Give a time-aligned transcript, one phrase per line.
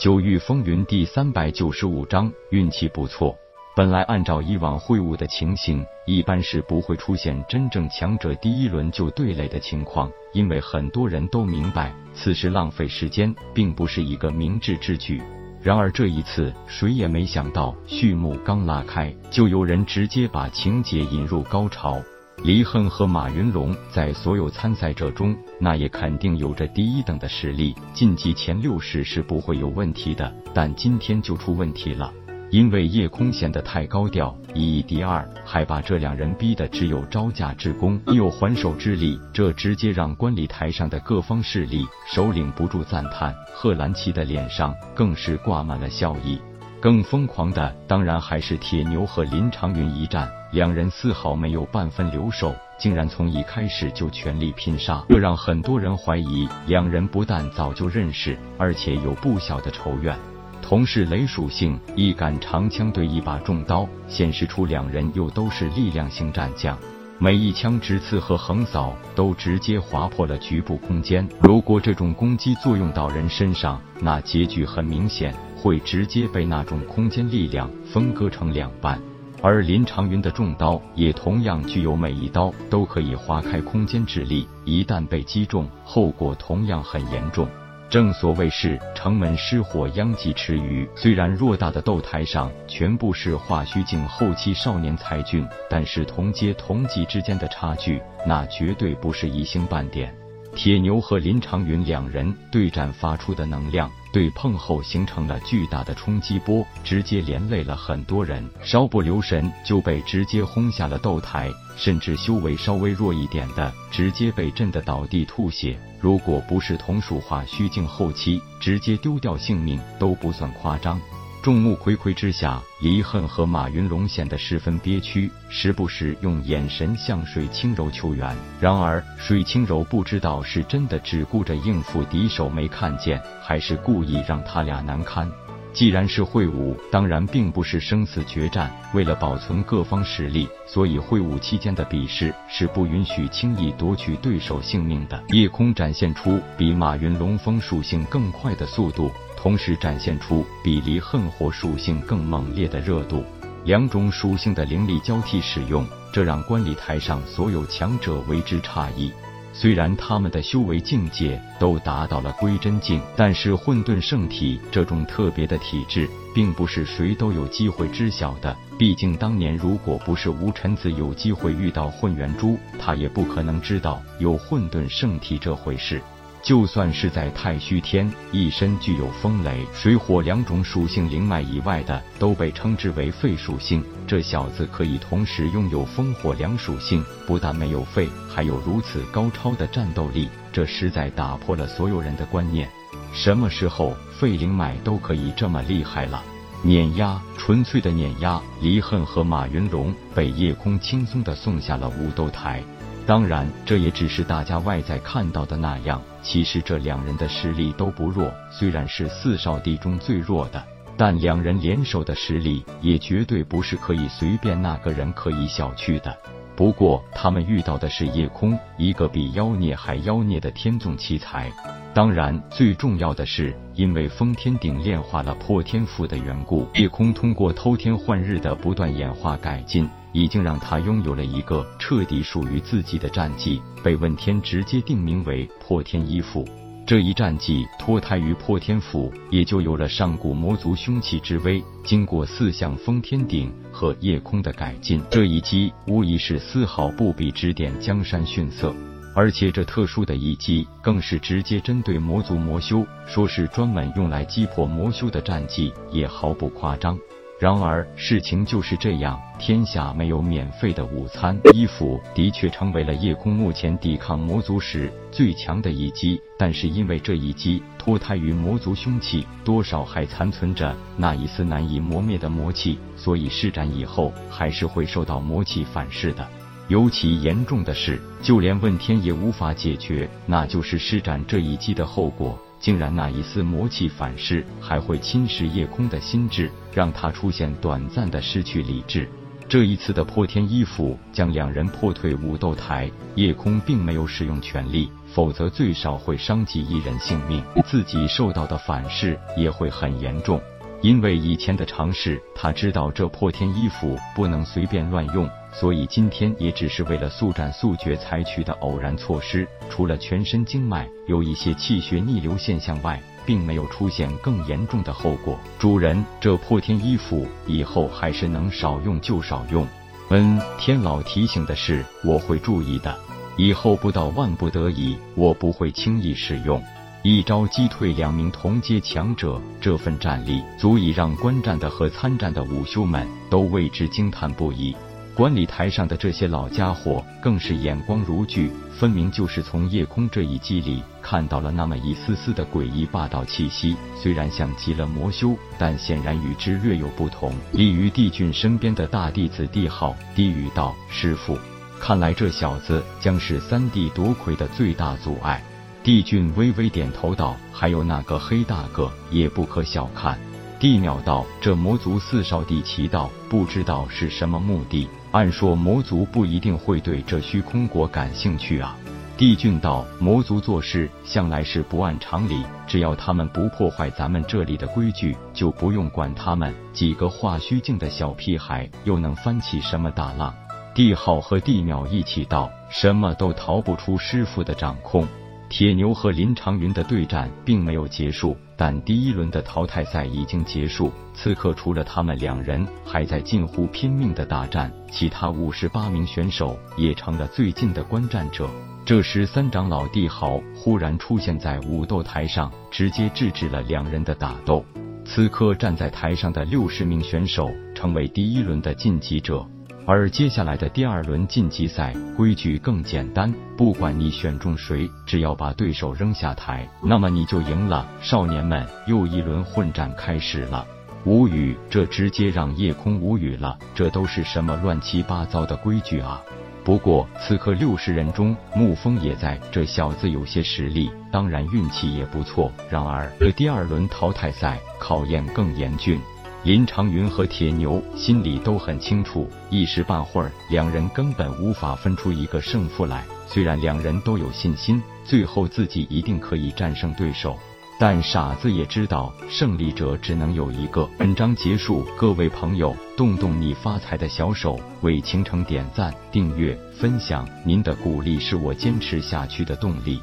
[0.00, 3.36] 九域风云第三百九十五章，运气不错。
[3.76, 15.20] 本来按照以往会晤的情形，一般是不会出现真正强者第一轮就对垒的情况，因为很多人都明白此时浪费时间并不是一个明智之举。
[15.60, 22.02] 然而这一次，谁也没想到，序幕刚拉开，就有人直接把情节引入高潮。
[22.42, 30.32] 李恨和马云龙在所有参赛者中，那也肯定有着第一等的实力，晋级前六十是不会有问题的。
[30.54, 32.10] 但今天就出问题了，
[32.50, 39.20] 因为夜空显得太高调，一一敌二，还把这两人逼得只有招架之功，没有还手之力。
[39.34, 46.40] 这直接让观礼台上的各方势力首领不住赞叹，贺兰奇的脸上更是挂满了笑意。
[46.80, 50.30] 更疯狂的，当然还是铁牛和林长云一战。
[50.50, 60.16] 两人丝毫没有半分留手，竟然从一开始就全力拼杀，这让很多人怀疑两人不但早就认识，而且有不小的仇怨。
[60.62, 66.76] 同是雷属性，一杆长枪对一把重刀，显示出两人又都是力量型战将。
[67.22, 71.28] 每一枪直刺和横扫都直接划破了局部空间。
[71.42, 78.98] 如果这种攻击作用到人身上，那结局很明显，会直接被那种空间力量分割成两半。
[79.42, 87.46] 而林长云的重刀也同样具有每一刀都可以划开空间之力，一旦被击中，后果同样很严重。
[87.90, 90.88] 正所谓是城门失火殃及池鱼。
[90.94, 100.14] 虽然偌大的斗台上全部是化虚境后期少年才俊，但是同阶同级之间的差距，那绝对不是一星半点。
[100.54, 103.90] 铁牛和林长云两人对战发出的能量。
[104.12, 115.78] 对碰后形成了巨大的冲击波，直接连累了很多人，稍不留神就被直接轰下了斗台，甚至修为稍微弱一点的，直接被震得倒地吐血。
[116.00, 121.00] 如果不是同属化虚境后期，直接丢掉性命都不算夸张。
[121.42, 128.36] 众目睽睽之下，离恨和马云龙显得十分憋屈，时不时用眼神向水清柔求援。
[128.60, 135.30] 然而，水清柔不知道是真的只顾着应付敌手没看见，还是故意让他俩难堪。
[135.72, 138.70] 既然是会武，当然并不是生死决战。
[138.92, 145.22] 为了保存各方实力，所以会武期间的比试是不允许轻易夺取对手性命的。
[145.28, 149.10] 夜空展现出比马云龙风属性更快的速度。
[149.40, 153.24] 同时展现出比离恨火属性更猛烈的热度，
[153.64, 159.10] 两种属性的灵力交替使用，这让观礼台上所有强者为之诧异。
[159.52, 168.54] 虽然他们的修为境界都达到了归真境，但是混沌圣体这种特别的体质，并不是谁都有机会知晓的。
[168.78, 176.00] 毕竟当年如果不是吴臣子有机会遇到混元珠，他也不可能知道有混沌圣体这回事。
[176.42, 183.84] 就算是在太虚天，一身具有风雷、水火两种属性灵脉以外的，都被称之为废属性。
[184.06, 192.68] 这小子可以同时拥有风火两属性，不但没有废，还有如此高超的战斗力，这实在打破了所有人的观念。
[193.12, 196.22] 什么时候废灵脉都可以这么厉害了？
[196.62, 198.40] 碾压，纯粹的碾压！
[198.60, 202.62] 离恨和马云龙被夜空轻松的送下了武斗台。
[203.06, 206.00] 当然，这也只是大家外在看到的那样。
[206.22, 210.62] 其实这两人的实力都不弱，虽然是四少帝中最弱的，
[210.96, 216.16] 但两人联手的实力也绝对不是可以随便那个人可以小觑的。
[216.54, 221.50] 不过他们遇到的是夜空，一个比妖孽还妖孽的天纵奇才。
[221.92, 229.88] 当然，最重要的是，因为封天鼎炼化了破天斧的缘故，夜空通过偷天换日的不断演化改进。
[230.12, 236.46] 已经让他拥有了一个彻底属于自己的战绩，被问天直接定名为破天一斧。
[236.86, 241.62] 这一战绩脱胎于破天斧，也就有了上古魔族凶器之威。
[241.84, 248.74] 经过四象封天鼎和夜空的改进，这一击无疑是丝毫不比指点江山逊色。
[249.14, 256.98] 而且这特殊的一击，更是直接针对魔族魔修，说是专门用来击破魔修的战绩，也毫不夸张。
[257.40, 261.34] 然而事情就是这样，天下没有免费的午餐。
[261.54, 276.28] 衣服的确成为了夜空目前抵抗魔族时最强的一击，但是因为这一击脱胎于魔族凶器，多少还残存着那一丝难以磨灭的魔气，所以施展以后还是会受到魔气反噬的。
[276.68, 282.38] 尤其严重的是，就连问天也无法解决，那就是施展这一击的后果。
[282.60, 289.08] 竟然那一丝魔气反噬，还会侵蚀夜空的心智，让他出现短暂的失去理智。
[289.48, 300.40] 这一次的破天衣服将两人破退武斗台，夜空并没有使用全力，否则最少会伤及一人性命，自己受到的反噬也会很严重。
[300.82, 309.46] 因为以前的尝试，他知道这破天衣服不能随便乱用，所以今天也只是为了速战速决采取的偶然措施。
[309.68, 315.38] 除了全身经脉有一些气血逆流现象外，并没有出现更严重的后果。
[315.58, 319.66] 主人，这破天衣服以后还是能少用就少用。
[320.08, 322.98] 嗯，天老提醒的是，我会注意的。
[323.36, 326.62] 以后不到万不得已，我不会轻易使用。
[327.02, 334.76] 一招击退两名同阶强者，这份战力足以让观战的和参战的武修们都为之惊叹不已。
[335.14, 343.74] 观礼台上的这些老家伙更是眼光如炬，分明就是从夜空这一击里看到了那么一丝丝的诡异霸道气息。
[343.96, 347.32] 虽然像极了魔修，但显然与之略有不同。
[347.52, 351.38] 立于帝俊身边的大弟子帝浩低语道：“师傅，
[351.80, 355.42] 看来这小子将是三弟夺魁的最大阻碍。”
[355.82, 360.18] 帝俊微微点头道：“还有那个黑大个也不可小看。”
[360.60, 364.86] 帝淼道：“这魔族四少帝齐道，不知道是什么目的。
[365.10, 368.76] 按说魔族不一定会对这虚空国感兴趣啊。”
[369.16, 376.54] 帝俊道：“魔族做事向来是不按常理，只要他们不破坏咱们这里的规矩，就不用管他们。
[376.74, 380.34] 几个化虚境的小屁孩，又能翻起什么大浪？”
[380.74, 385.08] 帝浩和帝淼一起道：“什么都逃不出师傅的掌控。”
[385.50, 390.92] 铁牛和林长云的对战并没有结束，但第一轮的淘汰赛已经结束。
[391.12, 398.48] 此刻除了他们两人还在近乎拼命的大战，其他五十八名选手也成了最近的观战者。
[398.86, 404.64] 这时，三长老帝豪忽然出现在武斗台上，直接制止了两人的打斗。
[405.04, 409.44] 此刻站在台上的六十名选手成为第一轮的晋级者。
[409.86, 417.86] 而接下来的第二轮晋级赛规矩更简单，不管你选中谁，只要把对手扔下台，那么你就赢了。
[418.00, 420.66] 少年们，又一轮混战开始了。
[421.04, 423.58] 无语，这直接让夜空无语了。
[423.74, 426.22] 这都是什么乱七八糟的规矩啊？
[426.64, 432.50] 不过此刻六十人中，沐风也在，这小子有些实力，当然运气也不错。
[432.70, 436.00] 然而这第二轮淘汰赛考验更严峻。
[436.44, 443.04] 林长云和铁牛心里都很清楚，一时半会儿，两人根本无法分出一个胜负来。
[443.32, 447.38] 虽然两人都有信心，最后自己一定可以战胜对手，
[447.78, 450.90] 但傻子也知道，胜利者只能有一个。
[450.98, 460.00] 本章结束，各位朋友，动动你发财的小手，为倾城点赞、订阅、分享，您的鼓励是我坚持下去的动力。